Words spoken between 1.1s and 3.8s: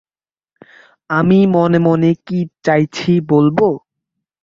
আমি মনে মনে কী চাইছি বলবো?